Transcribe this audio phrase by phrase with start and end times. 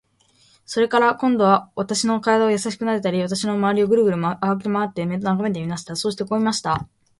[0.65, 5.95] それから、今度は私の身体をやさしくなでたり、私のまわりをぐるぐる歩きまわって眺めていました。
[5.95, 6.87] そしてこう言いました。